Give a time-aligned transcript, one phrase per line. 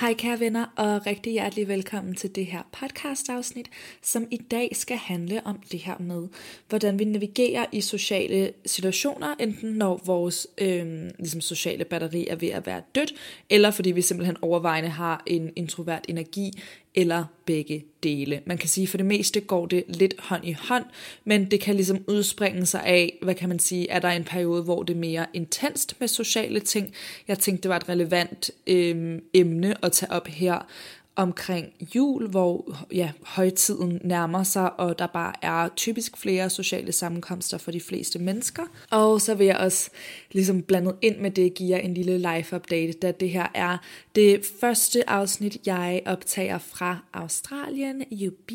[0.00, 3.70] Hej kære venner, og rigtig hjertelig velkommen til det her podcast-afsnit,
[4.02, 6.28] som i dag skal handle om det her med,
[6.68, 12.48] hvordan vi navigerer i sociale situationer, enten når vores øh, ligesom sociale batteri er ved
[12.48, 13.12] at være dødt,
[13.50, 16.52] eller fordi vi simpelthen overvejende har en introvert energi,
[16.94, 18.40] eller begge dele.
[18.46, 20.84] Man kan sige, for det meste går det lidt hånd i hånd,
[21.24, 24.62] men det kan ligesom udspringe sig af, hvad kan man sige, er der en periode,
[24.62, 26.94] hvor det er mere intenst med sociale ting.
[27.28, 30.66] Jeg tænkte, det var et relevant øh, emne at tage op her,
[31.16, 37.58] omkring jul, hvor ja, højtiden nærmer sig, og der bare er typisk flere sociale sammenkomster
[37.58, 38.62] for de fleste mennesker.
[38.90, 39.90] Og så vil jeg også
[40.32, 43.78] ligesom blandet ind med det give jer en lille live update, da det her er
[44.14, 48.50] det første afsnit, jeg optager fra Australien, UB.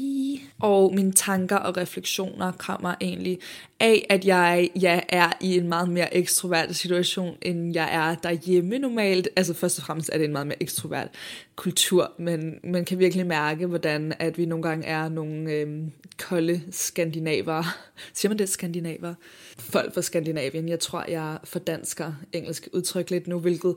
[0.59, 3.39] Og mine tanker og refleksioner kommer egentlig
[3.79, 8.77] af, at jeg ja, er i en meget mere ekstrovert situation, end jeg er derhjemme
[8.77, 9.27] normalt.
[9.35, 11.07] Altså først og fremmest er det en meget mere ekstrovert
[11.55, 16.61] kultur, men man kan virkelig mærke, hvordan at vi nogle gange er nogle øhm, kolde
[16.71, 17.63] skandinaver.
[18.13, 19.13] Siger man det, skandinaver?
[19.59, 20.69] Folk fra Skandinavien.
[20.69, 23.75] Jeg tror, jeg fordansker engelsk udtryk lidt nu, hvilket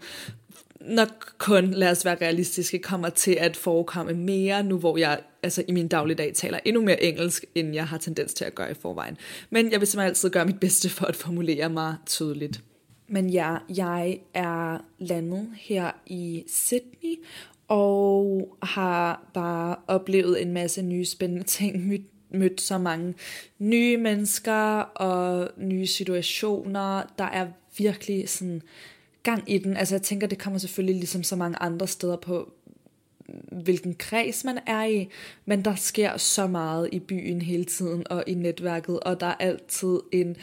[0.80, 5.64] nok kun, lad os være realistiske, kommer til at forekomme mere nu, hvor jeg altså
[5.68, 8.74] i min dagligdag taler endnu mere engelsk, end jeg har tendens til at gøre i
[8.74, 9.16] forvejen.
[9.50, 12.60] Men jeg vil simpelthen altid gøre mit bedste for at formulere mig tydeligt.
[13.08, 17.14] Men ja, jeg er landet her i Sydney,
[17.68, 23.14] og har bare oplevet en masse nye spændende ting, mødt, mødt så mange
[23.58, 27.02] nye mennesker og nye situationer.
[27.18, 27.46] Der er
[27.78, 28.62] virkelig sådan
[29.22, 29.76] gang i den.
[29.76, 32.52] Altså jeg tænker, det kommer selvfølgelig ligesom så mange andre steder på,
[33.52, 35.08] hvilken kreds man er i,
[35.44, 39.34] men der sker så meget i byen hele tiden og i netværket, og der er
[39.34, 40.36] altid en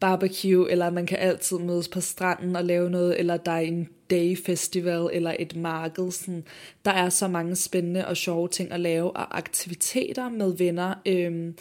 [0.00, 3.88] barbecue, eller man kan altid mødes på stranden og lave noget, eller der er en
[4.10, 6.10] day festival eller et marked.
[6.10, 6.44] Sådan.
[6.84, 10.94] Der er så mange spændende og sjove ting at lave, og aktiviteter med venner.
[11.06, 11.54] Øhm,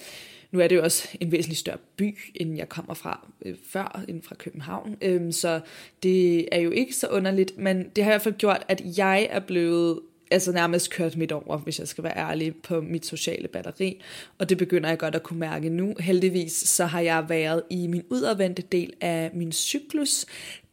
[0.52, 4.04] nu er det jo også en væsentlig større by, end jeg kommer fra øh, før,
[4.08, 4.96] end fra København.
[5.02, 5.60] Øhm, så
[6.04, 9.28] det er jo ikke så underligt, men det har i hvert fald gjort, at jeg
[9.32, 10.00] er blevet
[10.32, 14.02] altså nærmest kørt mit over, hvis jeg skal være ærlig, på mit sociale batteri.
[14.38, 15.94] Og det begynder jeg godt at kunne mærke nu.
[16.00, 20.26] Heldigvis så har jeg været i min udadvendte del af min cyklus,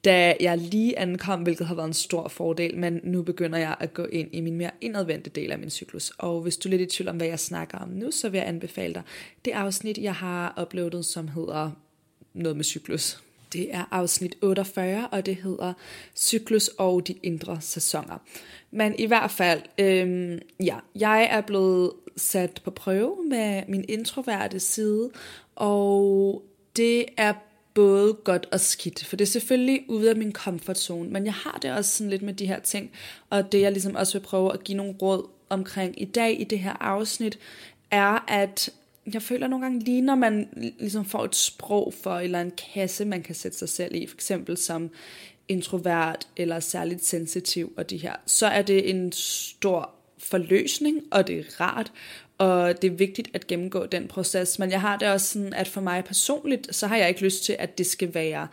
[0.04, 3.94] da jeg lige ankom, hvilket har været en stor fordel, men nu begynder jeg at
[3.94, 6.12] gå ind i min mere indadvendte del af min cyklus.
[6.18, 8.38] Og hvis du er lidt i tvivl om, hvad jeg snakker om nu, så vil
[8.38, 9.02] jeg anbefale dig
[9.44, 11.70] det afsnit, jeg har uploadet, som hedder
[12.34, 13.22] noget med cyklus.
[13.52, 15.72] Det er afsnit 48, og det hedder
[16.16, 18.18] Cyklus og de indre sæsoner.
[18.70, 24.60] Men i hvert fald, øhm, ja, jeg er blevet sat på prøve med min introverte
[24.60, 25.10] side,
[25.56, 26.42] og
[26.76, 27.32] det er
[27.74, 31.34] både godt og skidt, for det er selvfølgelig ude af min comfort zone, men jeg
[31.34, 32.90] har det også sådan lidt med de her ting,
[33.30, 36.44] og det jeg ligesom også vil prøve at give nogle råd omkring i dag i
[36.44, 37.38] det her afsnit,
[37.90, 38.70] er at
[39.14, 40.48] jeg føler nogle gange lige, når man
[40.78, 44.14] ligesom får et sprog for, eller en kasse, man kan sætte sig selv i, for
[44.14, 44.90] eksempel som
[45.48, 51.38] introvert eller særligt sensitiv og de her, så er det en stor forløsning, og det
[51.38, 51.92] er rart,
[52.38, 54.58] og det er vigtigt at gennemgå den proces.
[54.58, 57.44] Men jeg har det også sådan, at for mig personligt, så har jeg ikke lyst
[57.44, 58.48] til, at det skal være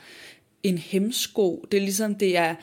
[0.63, 1.65] en hemsko.
[1.71, 2.55] Det er ligesom, det er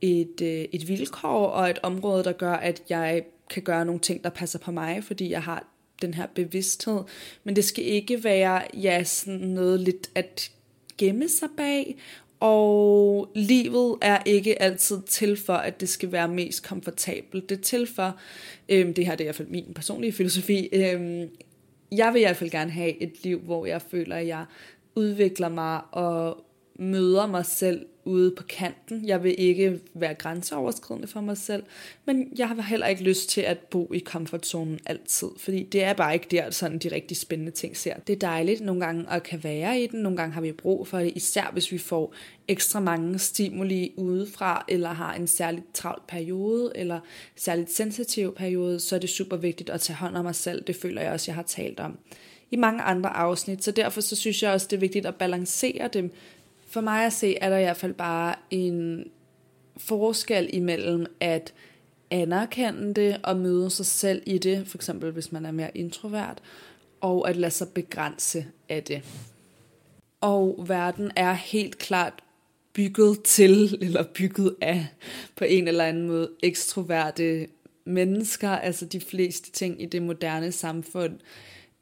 [0.00, 4.24] et, øh, et vilkår og et område, der gør, at jeg kan gøre nogle ting,
[4.24, 5.71] der passer på mig, fordi jeg har
[6.02, 7.00] den her bevidsthed.
[7.44, 10.50] Men det skal ikke være ja, sådan noget lidt at
[10.98, 11.96] gemme sig bag,
[12.40, 17.48] og livet er ikke altid til for, at det skal være mest komfortabelt.
[17.48, 18.16] Det er til for,
[18.68, 21.28] øhm, det her det er i hvert fald min personlige filosofi, øhm,
[21.92, 24.44] jeg vil i hvert fald gerne have et liv, hvor jeg føler, at jeg
[24.94, 26.44] udvikler mig og
[26.82, 29.08] møder mig selv ude på kanten.
[29.08, 31.62] Jeg vil ikke være grænseoverskridende for mig selv,
[32.04, 35.92] men jeg har heller ikke lyst til at bo i komfortzonen altid, fordi det er
[35.92, 37.94] bare ikke der, sådan de rigtig spændende ting ser.
[38.06, 40.88] Det er dejligt nogle gange at kan være i den, nogle gange har vi brug
[40.88, 42.14] for det, især hvis vi får
[42.48, 47.00] ekstra mange stimuli udefra, eller har en særligt travl periode, eller
[47.36, 50.64] særligt sensitiv periode, så er det super vigtigt at tage hånd om mig selv.
[50.64, 51.98] Det føler jeg også, jeg har talt om
[52.50, 55.88] i mange andre afsnit, så derfor så synes jeg også, det er vigtigt at balancere
[55.92, 56.12] dem
[56.72, 59.04] for mig at se, er der i hvert fald bare en
[59.76, 61.54] forskel imellem at
[62.10, 66.42] anerkende det og møde sig selv i det, for eksempel hvis man er mere introvert,
[67.00, 69.02] og at lade sig begrænse af det.
[70.20, 72.22] Og verden er helt klart
[72.72, 74.86] bygget til, eller bygget af,
[75.36, 77.46] på en eller anden måde, ekstroverte
[77.84, 81.18] mennesker, altså de fleste ting i det moderne samfund.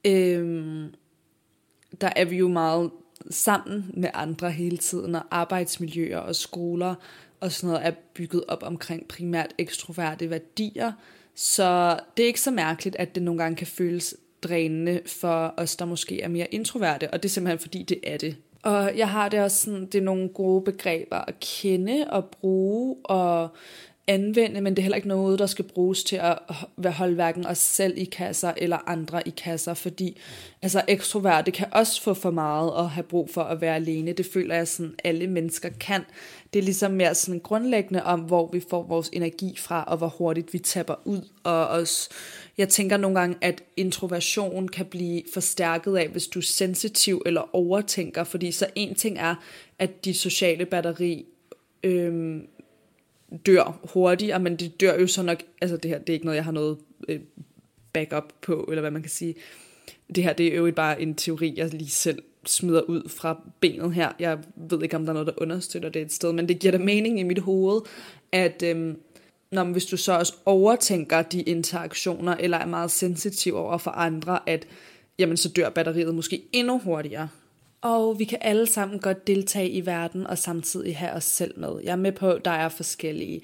[0.04, 0.94] Øhm,
[2.00, 2.90] der er vi jo meget
[3.30, 6.94] sammen med andre hele tiden, og arbejdsmiljøer og skoler
[7.40, 10.92] og sådan noget er bygget op omkring primært ekstroverte værdier.
[11.34, 15.76] Så det er ikke så mærkeligt, at det nogle gange kan føles drænende for os,
[15.76, 18.36] der måske er mere introverte, og det er simpelthen fordi, det er det.
[18.62, 22.96] Og jeg har det også sådan, det er nogle gode begreber at kende og bruge,
[23.04, 23.48] og
[24.10, 26.38] anvende, men det er heller ikke noget, der skal bruges til at
[26.92, 30.18] holde hverken os selv i kasser eller andre i kasser, fordi
[30.62, 34.12] altså ekstroverte kan også få for meget at have brug for at være alene.
[34.12, 36.02] Det føler jeg sådan, alle mennesker kan.
[36.52, 40.08] Det er ligesom mere sådan grundlæggende om, hvor vi får vores energi fra, og hvor
[40.08, 41.28] hurtigt vi tapper ud.
[41.44, 42.10] Og også,
[42.58, 47.56] jeg tænker nogle gange, at introversion kan blive forstærket af, hvis du er sensitiv eller
[47.56, 49.34] overtænker, fordi så en ting er,
[49.78, 51.26] at dit sociale batteri
[51.82, 52.46] øhm,
[53.46, 56.36] dør hurtigere, men det dør jo så nok, altså det her, det er ikke noget,
[56.36, 56.78] jeg har noget
[57.08, 57.20] øh,
[57.92, 59.34] backup på, eller hvad man kan sige.
[60.14, 63.94] Det her, det er jo bare en teori, jeg lige selv smider ud fra benet
[63.94, 64.12] her.
[64.18, 66.72] Jeg ved ikke, om der er noget, der understøtter det et sted, men det giver
[66.72, 67.80] da mening i mit hoved,
[68.32, 68.96] at øhm,
[69.52, 74.48] når, hvis du så også overtænker de interaktioner, eller er meget sensitiv over for andre,
[74.48, 74.66] at
[75.18, 77.28] jamen, så dør batteriet måske endnu hurtigere.
[77.82, 81.80] Og vi kan alle sammen godt deltage i verden og samtidig have os selv med.
[81.84, 83.42] Jeg er med på, at der er forskellige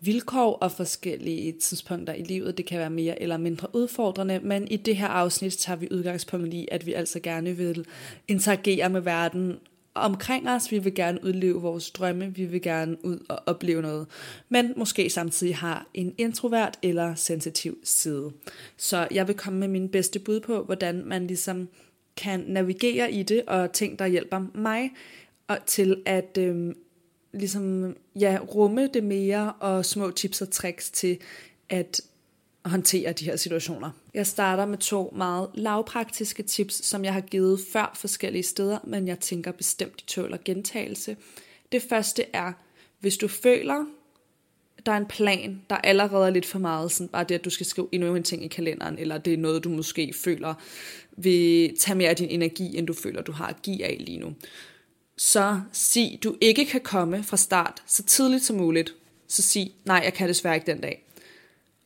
[0.00, 2.58] vilkår og forskellige tidspunkter i livet.
[2.58, 6.54] Det kan være mere eller mindre udfordrende, men i det her afsnit tager vi udgangspunkt
[6.54, 7.86] i, at vi altså gerne vil
[8.28, 9.58] interagere med verden
[9.94, 10.72] omkring os.
[10.72, 12.34] Vi vil gerne udleve vores drømme.
[12.34, 14.06] Vi vil gerne ud og opleve noget.
[14.48, 18.30] Men måske samtidig har en introvert eller sensitiv side.
[18.76, 21.68] Så jeg vil komme med min bedste bud på, hvordan man ligesom
[22.18, 24.90] kan navigere i det, og ting, der hjælper mig
[25.48, 26.74] og til at øh,
[27.32, 31.18] ligesom, ja, rumme det mere, og små tips og tricks til
[31.68, 32.00] at
[32.64, 33.90] håndtere de her situationer.
[34.14, 39.08] Jeg starter med to meget lavpraktiske tips, som jeg har givet før forskellige steder, men
[39.08, 41.16] jeg tænker bestemt, de tåler gentagelse.
[41.72, 42.52] Det første er,
[43.00, 43.84] hvis du føler,
[44.86, 47.50] der er en plan, der allerede er lidt for meget, sådan bare det, at du
[47.50, 50.54] skal skrive endnu en ting i kalenderen, eller det er noget, du måske føler
[51.16, 54.18] vil tage mere af din energi, end du føler, du har at give af lige
[54.18, 54.34] nu.
[55.16, 58.94] Så sig, du ikke kan komme fra start så tidligt som muligt.
[59.28, 61.04] Så sig, nej, jeg kan desværre ikke den dag.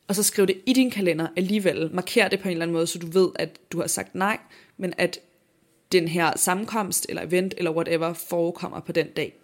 [0.07, 1.89] Og så skriv det i din kalender alligevel.
[1.93, 4.37] Marker det på en eller anden måde, så du ved, at du har sagt nej,
[4.77, 5.19] men at
[5.91, 9.42] den her sammenkomst, eller event, eller whatever, forekommer på den dag.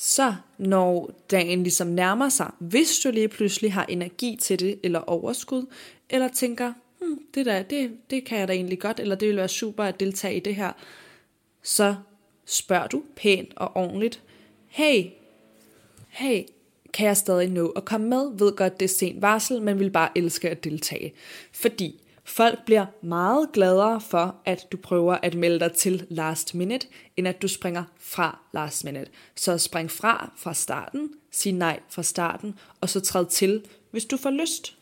[0.00, 5.00] Så når dagen ligesom nærmer sig, hvis du lige pludselig har energi til det, eller
[5.00, 5.66] overskud,
[6.10, 9.36] eller tænker, hmm, det, der, det, det kan jeg da egentlig godt, eller det vil
[9.36, 10.72] være super at deltage i det her,
[11.62, 11.94] så
[12.44, 14.22] spørger du pænt og ordentligt,
[14.66, 15.04] hey,
[16.08, 16.42] hey,
[16.92, 18.38] kan jeg stadig nå at komme med?
[18.38, 21.14] Ved godt, det er sent varsel, men vil bare elske at deltage.
[21.52, 26.86] Fordi folk bliver meget gladere for, at du prøver at melde dig til last minute,
[27.16, 29.10] end at du springer fra last minute.
[29.36, 34.16] Så spring fra fra starten, sig nej fra starten, og så træd til, hvis du
[34.16, 34.78] får lyst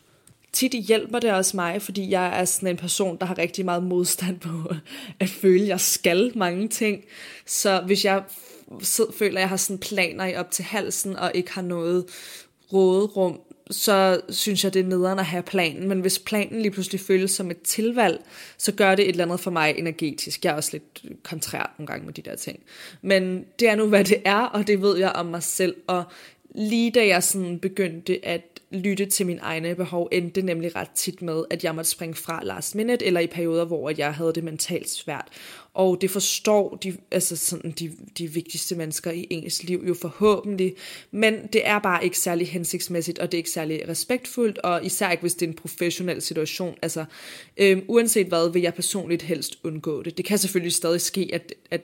[0.56, 3.82] tit hjælper det også mig, fordi jeg er sådan en person, der har rigtig meget
[3.82, 4.72] modstand på
[5.20, 7.04] at føle, at jeg skal mange ting.
[7.46, 8.22] Så hvis jeg
[9.18, 12.04] føler, at jeg har sådan planer i op til halsen, og ikke har noget
[12.72, 15.88] råderum, så synes jeg, det er nederen at have planen.
[15.88, 18.20] Men hvis planen lige pludselig føles som et tilvalg,
[18.58, 20.44] så gør det et eller andet for mig energetisk.
[20.44, 22.60] Jeg er også lidt kontrær nogle gange med de der ting.
[23.02, 25.76] Men det er nu, hvad det er, og det ved jeg om mig selv.
[25.86, 26.04] Og
[26.56, 31.22] lige da jeg sådan begyndte at lytte til mine egne behov, endte nemlig ret tit
[31.22, 34.44] med, at jeg måtte springe fra last minute, eller i perioder, hvor jeg havde det
[34.44, 35.28] mentalt svært.
[35.74, 40.74] Og det forstår de, altså sådan de, de vigtigste mennesker i ens liv jo forhåbentlig,
[41.10, 45.10] men det er bare ikke særlig hensigtsmæssigt, og det er ikke særlig respektfuldt, og især
[45.10, 46.76] ikke, hvis det er en professionel situation.
[46.82, 47.04] Altså,
[47.56, 50.16] øhm, uanset hvad, vil jeg personligt helst undgå det.
[50.16, 51.80] Det kan selvfølgelig stadig ske, at, at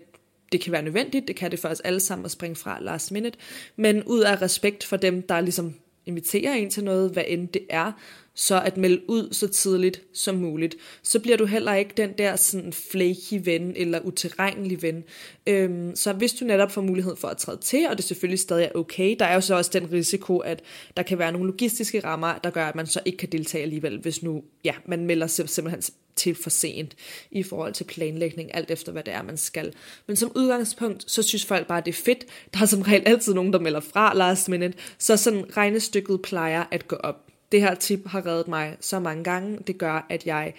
[0.52, 3.12] det kan være nødvendigt, det kan det for os alle sammen at springe fra last
[3.12, 3.38] minute,
[3.76, 5.74] men ud af respekt for dem, der ligesom
[6.06, 7.92] inviterer en til noget, hvad end det er,
[8.34, 10.76] så at melde ud så tidligt som muligt.
[11.02, 15.04] Så bliver du heller ikke den der sådan flaky ven eller uterrenelig ven.
[15.46, 18.64] Øhm, så hvis du netop får mulighed for at træde til, og det selvfølgelig stadig
[18.64, 20.62] er okay, der er jo så også den risiko, at
[20.96, 23.98] der kan være nogle logistiske rammer, der gør, at man så ikke kan deltage alligevel,
[23.98, 25.82] hvis nu ja, man melder sig simpelthen
[26.16, 26.96] til for sent
[27.30, 29.74] i forhold til planlægning, alt efter hvad det er, man skal.
[30.06, 32.24] Men som udgangspunkt, så synes folk bare, at det er fedt.
[32.54, 36.64] Der er som regel altid nogen, der melder fra last minute, så sådan regnestykket plejer
[36.70, 37.26] at gå op.
[37.52, 39.58] Det her tip har reddet mig så mange gange.
[39.66, 40.54] Det gør, at jeg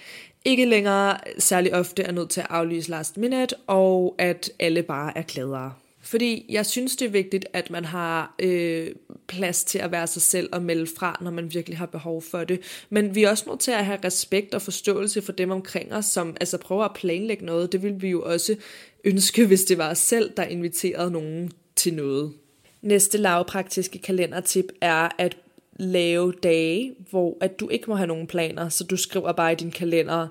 [0.45, 5.17] ikke længere særlig ofte er nødt til at aflyse last minute, og at alle bare
[5.17, 5.73] er gladere.
[6.03, 8.87] Fordi jeg synes, det er vigtigt, at man har øh,
[9.27, 12.43] plads til at være sig selv og melde fra, når man virkelig har behov for
[12.43, 12.59] det.
[12.89, 16.05] Men vi er også nødt til at have respekt og forståelse for dem omkring os,
[16.05, 17.71] som altså prøver at planlægge noget.
[17.71, 18.55] Det vil vi jo også
[19.03, 22.33] ønske, hvis det var os selv, der inviterede nogen til noget.
[22.81, 25.37] Næste lavpraktiske kalendertip er at
[25.79, 29.55] lave dage, hvor at du ikke må have nogen planer, så du skriver bare i
[29.55, 30.27] din kalender,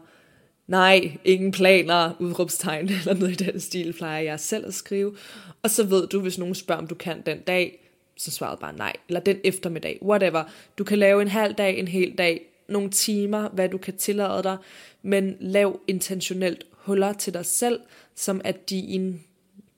[0.66, 5.16] nej, ingen planer, udråbstegn eller noget i den stil, plejer jeg selv at skrive.
[5.62, 7.78] Og så ved du, hvis nogen spørger, om du kan den dag,
[8.16, 8.92] så svaret bare nej.
[9.08, 10.44] Eller den eftermiddag, whatever.
[10.78, 14.42] Du kan lave en halv dag, en hel dag, nogle timer, hvad du kan tillade
[14.42, 14.56] dig,
[15.02, 17.80] men lav intentionelt huller til dig selv,
[18.14, 19.20] som er din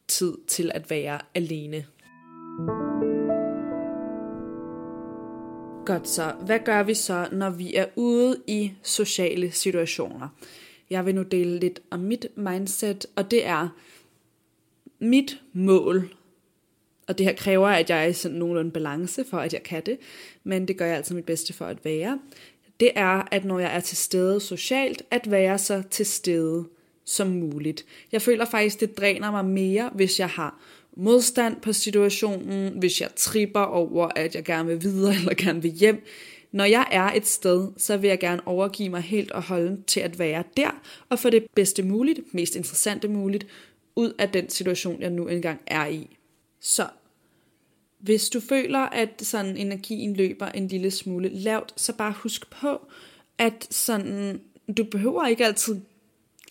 [0.08, 1.86] tid til at være alene.
[5.86, 10.28] Godt så, hvad gør vi så, når vi er ude i sociale situationer?
[10.94, 13.68] Jeg vil nu dele lidt om mit mindset, og det er
[14.98, 16.14] mit mål.
[17.06, 19.82] Og det her kræver, at jeg er i sådan nogenlunde balance for, at jeg kan
[19.86, 19.98] det,
[20.44, 22.18] men det gør jeg altså mit bedste for at være.
[22.80, 26.64] Det er, at når jeg er til stede socialt, at være så til stede
[27.04, 27.84] som muligt.
[28.12, 30.60] Jeg føler faktisk, det dræner mig mere, hvis jeg har
[30.96, 35.70] modstand på situationen, hvis jeg tripper over, at jeg gerne vil videre eller gerne vil
[35.70, 36.04] hjem.
[36.54, 40.00] Når jeg er et sted, så vil jeg gerne overgive mig helt og holde til
[40.00, 40.70] at være der,
[41.08, 43.46] og få det bedste muligt, mest interessante muligt,
[43.96, 46.16] ud af den situation, jeg nu engang er i.
[46.60, 46.86] Så
[47.98, 52.86] hvis du føler, at sådan energien løber en lille smule lavt, så bare husk på,
[53.38, 54.40] at sådan,
[54.76, 55.80] du behøver ikke altid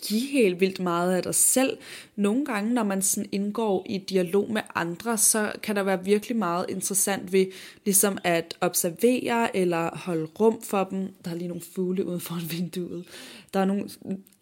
[0.07, 1.77] give helt vildt meget af dig selv.
[2.15, 6.38] Nogle gange, når man sådan indgår i dialog med andre, så kan der være virkelig
[6.38, 7.45] meget interessant ved
[7.86, 11.13] ligesom at observere eller holde rum for dem.
[11.25, 13.05] Der er lige nogle fugle ude foran vinduet.
[13.53, 13.89] Der er nogle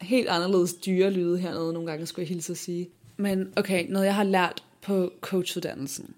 [0.01, 2.89] helt anderledes dyrelyde hernede nogle gange, skulle jeg hilse at sige.
[3.17, 6.13] Men okay, noget jeg har lært på coachuddannelsen,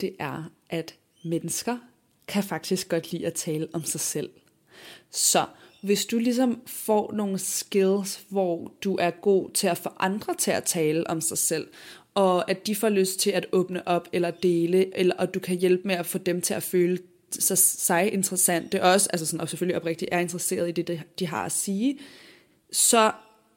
[0.00, 1.78] det er, at mennesker
[2.28, 4.30] kan faktisk godt lide at tale om sig selv.
[5.10, 5.46] Så
[5.82, 10.50] hvis du ligesom får nogle skills, hvor du er god til at få andre til
[10.50, 11.68] at tale om sig selv,
[12.14, 15.56] og at de får lyst til at åbne op eller dele, eller at du kan
[15.56, 16.98] hjælpe med at få dem til at føle
[17.30, 21.44] sig, sig interessante også, altså sådan, og selvfølgelig oprigtigt er interesseret i det, de har
[21.44, 21.98] at sige,
[22.72, 23.12] så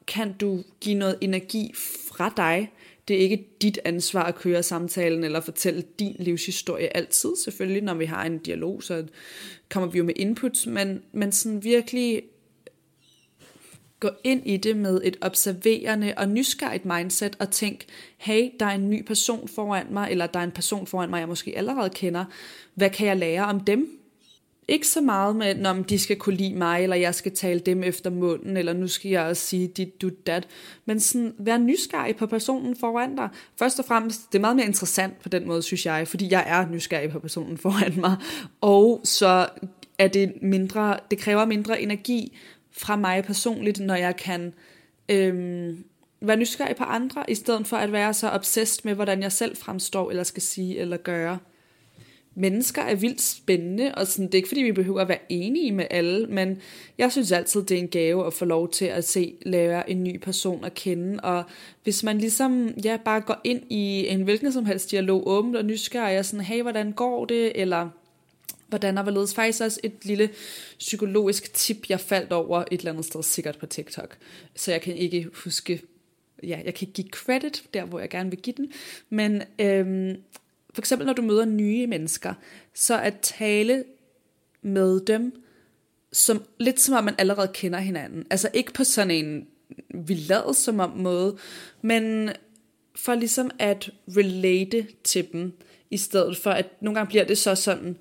[0.07, 1.73] kan du give noget energi
[2.11, 2.71] fra dig.
[3.07, 7.35] Det er ikke dit ansvar at køre samtalen eller fortælle din livshistorie altid.
[7.43, 9.05] Selvfølgelig, når vi har en dialog, så
[9.69, 12.23] kommer vi jo med inputs, men, men sådan virkelig
[13.99, 17.85] gå ind i det med et observerende og nysgerrigt mindset og tænk,
[18.17, 21.19] hey, der er en ny person foran mig, eller der er en person foran mig,
[21.19, 22.25] jeg måske allerede kender.
[22.73, 23.99] Hvad kan jeg lære om dem?
[24.67, 27.83] Ikke så meget med, om de skal kunne lide mig, eller jeg skal tale dem
[27.83, 30.47] efter munden, eller nu skal jeg også sige dit, du, dat.
[30.85, 33.29] Men sådan, vær nysgerrig på personen foran dig.
[33.59, 36.43] Først og fremmest, det er meget mere interessant på den måde, synes jeg, fordi jeg
[36.47, 38.15] er nysgerrig på personen foran mig.
[38.61, 39.47] Og så
[39.97, 42.37] er det mindre, det kræver mindre energi
[42.71, 44.53] fra mig personligt, når jeg kan
[45.09, 45.83] øhm,
[46.21, 49.57] være nysgerrig på andre, i stedet for at være så obsessed med, hvordan jeg selv
[49.57, 51.37] fremstår, eller skal sige, eller gøre
[52.35, 55.71] mennesker er vildt spændende, og sådan, det er ikke fordi, vi behøver at være enige
[55.71, 56.61] med alle, men
[56.97, 60.03] jeg synes altid, det er en gave at få lov til at se, lære en
[60.03, 61.43] ny person at kende, og
[61.83, 65.65] hvis man ligesom, ja, bare går ind i en hvilken som helst dialog, åbent og
[65.65, 67.89] nysgerrig, og sådan, hey, hvordan går det, eller
[68.67, 70.29] hvordan er hvorledes faktisk også et lille
[70.79, 74.17] psykologisk tip, jeg faldt over et eller andet sted, sikkert på TikTok,
[74.55, 75.81] så jeg kan ikke huske
[76.43, 78.71] ja, jeg kan ikke give credit der, hvor jeg gerne vil give den,
[79.09, 80.15] men øhm,
[80.75, 82.33] for eksempel når du møder nye mennesker,
[82.73, 83.83] så at tale
[84.61, 85.43] med dem,
[86.11, 88.25] som, lidt som om man allerede kender hinanden.
[88.29, 89.47] Altså ikke på sådan en
[89.93, 91.37] vi lader som om måde,
[91.81, 92.29] men
[92.95, 95.53] for ligesom at relate til dem,
[95.91, 97.97] i stedet for at nogle gange bliver det så sådan,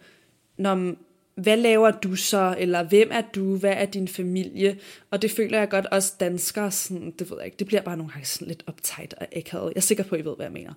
[0.57, 0.95] når
[1.35, 4.79] hvad laver du så, eller hvem er du, hvad er din familie,
[5.11, 7.97] og det føler jeg godt også danskere, sådan, det ved jeg ikke, det bliver bare
[7.97, 10.47] nogle gange sådan lidt uptight og akavet, jeg er sikker på, at I ved, hvad
[10.47, 10.73] jeg mener.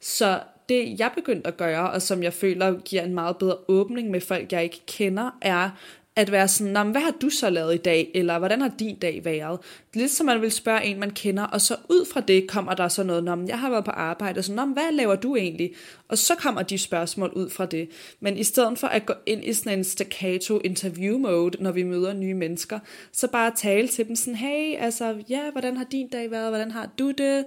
[0.00, 4.10] Så det jeg begyndte at gøre, og som jeg føler giver en meget bedre åbning
[4.10, 5.70] med folk, jeg ikke kender, er
[6.16, 8.98] at være sådan, Nå, hvad har du så lavet i dag, eller hvordan har din
[8.98, 9.60] dag været?
[9.94, 12.88] Lidt som man vil spørge en, man kender, og så ud fra det kommer der
[12.88, 15.74] så noget, Nå, jeg har været på arbejde, og så, Nå, hvad laver du egentlig?
[16.08, 17.88] Og så kommer de spørgsmål ud fra det.
[18.20, 21.82] Men i stedet for at gå ind i sådan en staccato interview mode, når vi
[21.82, 22.78] møder nye mennesker,
[23.12, 26.70] så bare tale til dem sådan, hey, altså, ja, hvordan har din dag været, hvordan
[26.70, 27.44] har du det?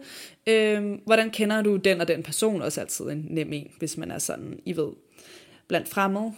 [0.47, 2.61] Øhm, hvordan kender du den og den person?
[2.61, 4.89] Også altid en nem en, hvis man er sådan, I ved,
[5.67, 6.33] blandt fremmede.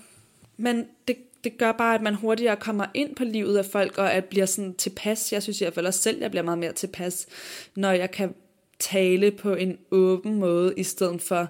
[0.58, 4.14] Men det det gør bare, at man hurtigere kommer ind på livet af folk, og
[4.14, 5.34] at bliver sådan tilpas.
[5.34, 7.28] Jeg synes i hvert fald også selv, at jeg bliver meget mere tilpas,
[7.76, 8.34] når jeg kan
[8.80, 11.48] tale på en åben måde, i stedet for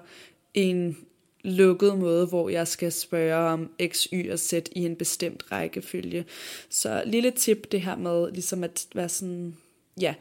[0.54, 0.96] en
[1.44, 6.24] lukket måde, hvor jeg skal spørge om X, Y og Z i en bestemt rækkefølge.
[6.70, 9.56] Så lille tip det her med ligesom at være sådan,
[10.00, 10.14] ja,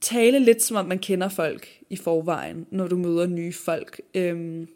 [0.00, 4.00] tale lidt som om man kender folk i forvejen, når du møder nye folk.
[4.14, 4.68] Øhm,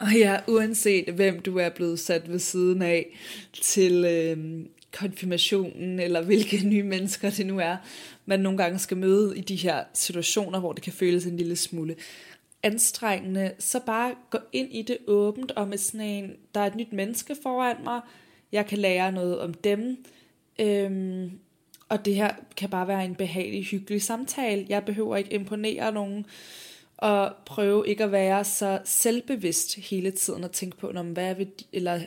[0.00, 3.16] og ja, uanset hvem du er blevet sat ved siden af
[3.52, 7.76] til øh, konfirmationen, eller hvilke nye mennesker det nu er,
[8.26, 11.56] man nogle gange skal møde i de her situationer, hvor det kan føles en lille
[11.56, 11.96] smule
[12.62, 16.76] anstrengende, så bare gå ind i det åbent, og med sådan en, der er et
[16.76, 18.00] nyt menneske foran mig,
[18.52, 20.04] jeg kan lære noget om dem,
[20.58, 21.30] øhm,
[21.88, 24.66] og det her kan bare være en behagelig, hyggelig samtale.
[24.68, 26.26] Jeg behøver ikke imponere nogen
[27.00, 31.46] og prøve ikke at være så selvbevidst hele tiden og tænke på, hvad er de,
[31.72, 32.00] eller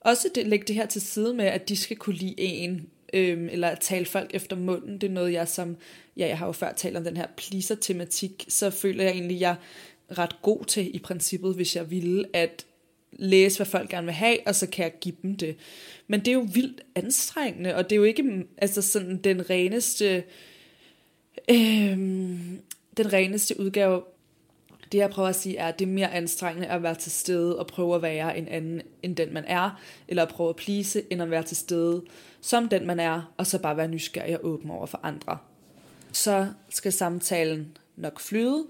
[0.00, 3.48] også det, lægge det her til side med, at de skal kunne lide en, øhm,
[3.48, 4.98] eller tale folk efter munden.
[4.98, 5.76] Det er noget, jeg som,
[6.16, 9.56] ja, jeg har jo før talt om den her pleaser-tematik, så føler jeg egentlig, jeg
[10.08, 12.66] er ret god til i princippet, hvis jeg ville, at
[13.12, 15.56] læse, hvad folk gerne vil have, og så kan jeg give dem det.
[16.08, 20.24] Men det er jo vildt anstrengende, og det er jo ikke altså sådan den reneste,
[21.50, 22.60] øhm,
[22.96, 24.02] den reneste udgave
[24.92, 27.58] det jeg prøver at sige er, at det er mere anstrengende at være til stede
[27.58, 31.02] og prøve at være en anden end den man er, eller at prøve at plise,
[31.10, 32.02] end at være til stede
[32.40, 35.38] som den man er, og så bare være nysgerrig og åben over for andre.
[36.12, 38.66] Så skal samtalen nok flyde,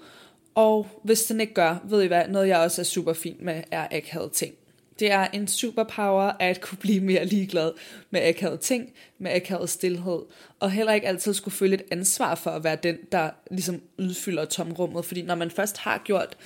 [0.55, 3.63] og hvis den ikke gør, ved I hvad, noget jeg også er super fint med,
[3.71, 4.55] er akavet ting.
[5.01, 7.73] Det er en superpower at kunne blive mere ligeglad
[8.11, 10.21] med akavet ting, med akavet stillhed,
[10.61, 14.45] og heller ikke altid skulle føle et ansvar for at være den, der ligesom udfylder
[14.45, 16.37] tomrummet, fordi når man først har gjort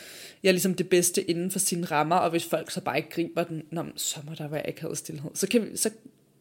[0.42, 3.44] ja, ligesom det bedste inden for sine rammer, og hvis folk så bare ikke griber
[3.44, 5.30] den, nå, så må der være akavet stillhed.
[5.34, 5.90] Så kan, vi, så,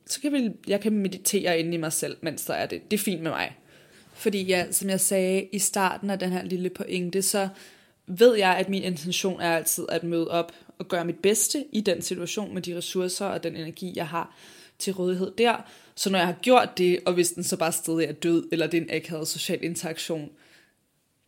[0.06, 2.92] så kan vi, jeg kan meditere inde i mig selv, mens der er det.
[2.92, 3.58] Det er fint med mig.
[4.14, 7.50] Fordi ja, som jeg sagde i starten af den her lille pointe, så
[8.08, 11.82] ved jeg, at min intention er altid at møde op og gøre mit bedste i
[11.82, 14.36] den situation med de ressourcer og den energi, jeg har
[14.80, 15.56] til rådighed der.
[15.96, 18.68] Så når jeg har gjort det, og hvis den så bare stadig er død, eller
[18.68, 20.30] det er en akavet social interaktion,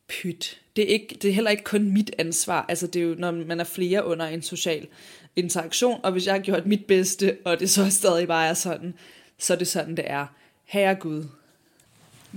[0.07, 0.61] pyt.
[0.75, 2.65] Det er, ikke, det er heller ikke kun mit ansvar.
[2.69, 4.87] Altså det er jo, når man er flere under en social
[5.35, 8.93] interaktion, og hvis jeg har gjort mit bedste, og det så stadig bare er sådan,
[9.37, 10.25] så er det sådan, det er.
[10.63, 11.23] Herre Gud,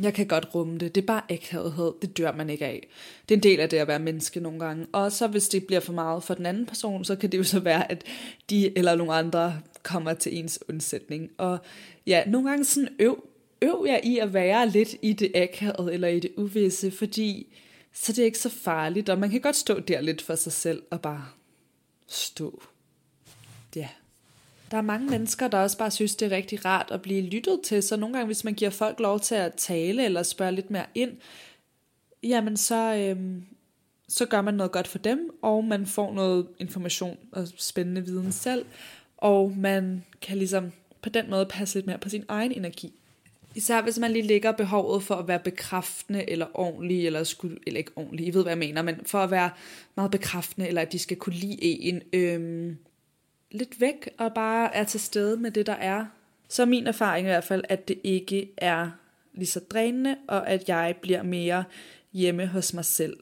[0.02, 0.94] jeg kan godt rumme det.
[0.94, 1.92] Det er bare akavethed.
[2.02, 2.88] Det dør man ikke af.
[3.28, 4.86] Det er en del af det at være menneske nogle gange.
[4.92, 7.44] Og så hvis det bliver for meget for den anden person, så kan det jo
[7.44, 8.04] så være, at
[8.50, 11.30] de eller nogle andre kommer til ens undsætning.
[11.38, 11.58] Og
[12.06, 13.24] ja, nogle gange sådan øv,
[13.62, 17.54] øv jeg i at være lidt i det akavet eller i det uvisse, fordi
[17.92, 20.52] så det er ikke så farligt, og man kan godt stå der lidt for sig
[20.52, 21.26] selv og bare
[22.06, 22.62] stå.
[23.76, 23.88] Ja.
[24.70, 27.60] Der er mange mennesker, der også bare synes, det er rigtig rart at blive lyttet
[27.64, 30.70] til, så nogle gange, hvis man giver folk lov til at tale eller spørge lidt
[30.70, 31.12] mere ind,
[32.22, 33.44] jamen så, øhm,
[34.08, 38.32] så gør man noget godt for dem, og man får noget information og spændende viden
[38.32, 38.64] selv,
[39.16, 42.92] og man kan ligesom på den måde passe lidt mere på sin egen energi.
[43.54, 47.78] Især hvis man lige ligger behovet for at være bekræftende eller ordentlig, eller, skulle, eller
[47.78, 49.50] ikke ordentlig, I ved hvad jeg mener, men for at være
[49.96, 52.76] meget bekræftende, eller at de skal kunne lide en, øhm,
[53.50, 56.06] lidt væk og bare er til stede med det, der er.
[56.48, 58.90] Så er min erfaring i hvert fald, at det ikke er
[59.32, 61.64] lige så drænende, og at jeg bliver mere
[62.12, 63.16] hjemme hos mig selv.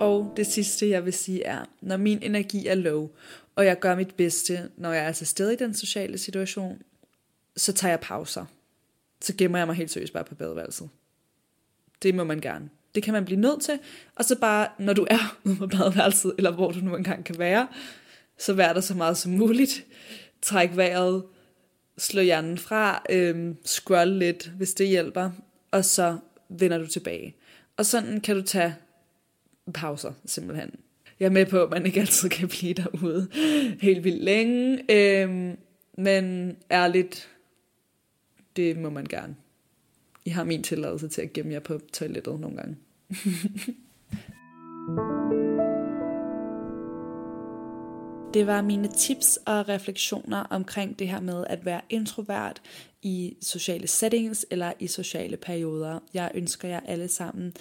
[0.00, 3.08] Og det sidste, jeg vil sige er, når min energi er low,
[3.56, 6.82] og jeg gør mit bedste, når jeg er til stede i den sociale situation,
[7.56, 8.44] så tager jeg pauser.
[9.20, 10.90] Så gemmer jeg mig helt seriøst bare på badeværelset.
[12.02, 12.70] Det må man gerne.
[12.94, 13.78] Det kan man blive nødt til.
[14.16, 17.38] Og så bare, når du er ude på badeværelset, eller hvor du nu engang kan
[17.38, 17.68] være,
[18.38, 19.84] så vær der så meget som muligt.
[20.42, 21.22] Træk vejret,
[21.98, 25.30] slå hjernen fra, øhm, scroll lidt, hvis det hjælper,
[25.70, 27.36] og så vender du tilbage.
[27.76, 28.74] Og sådan kan du tage
[29.74, 30.70] pauser, simpelthen.
[31.20, 33.28] Jeg er med på, at man ikke altid kan blive derude
[33.80, 35.56] helt vildt længe, øhm,
[35.98, 37.28] men ærligt,
[38.56, 39.36] det må man gerne.
[40.24, 42.76] I har min tilladelse til at gemme jer på toilettet nogle gange.
[48.34, 52.62] Det var mine tips og refleksioner omkring det her med at være introvert
[53.02, 55.98] i sociale settings eller i sociale perioder.
[56.14, 57.54] Jeg ønsker jer alle sammen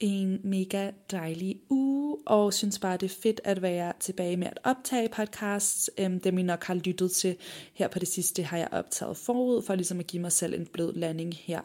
[0.00, 4.58] en mega dejlig uge, og synes bare, det er fedt at være tilbage med at
[4.64, 5.90] optage podcasts.
[5.98, 7.36] Øhm, dem I nok har lyttet til
[7.74, 10.66] her på det sidste, har jeg optaget forud, for ligesom at give mig selv en
[10.66, 11.60] blød landing her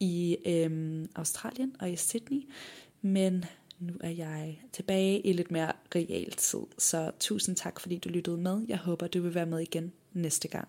[0.00, 2.42] i øhm, Australien og i Sydney.
[3.02, 3.44] Men
[3.78, 8.36] nu er jeg tilbage i lidt mere real tid, så tusind tak, fordi du lyttede
[8.36, 8.64] med.
[8.68, 10.68] Jeg håber, du vil være med igen næste gang.